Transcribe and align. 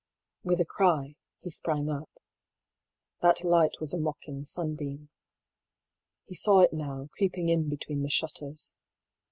With 0.43 0.59
a 0.59 0.65
cry, 0.65 1.15
he 1.43 1.51
sprang 1.51 1.87
up. 1.87 2.09
That 3.21 3.43
light 3.43 3.79
was 3.79 3.93
a 3.93 3.99
mocking 3.99 4.43
sunbeam. 4.45 5.09
He 6.25 6.33
saw 6.33 6.61
it 6.61 6.73
now, 6.73 7.09
creeping 7.15 7.49
in 7.49 7.69
between 7.69 8.01
the 8.01 8.09
shutters. 8.09 8.73